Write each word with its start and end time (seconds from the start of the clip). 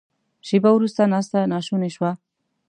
شیبه 0.47 0.69
وروسته 0.73 1.01
ناسته 1.13 1.39
ناشونې 1.53 1.89
شوه. 1.95 2.11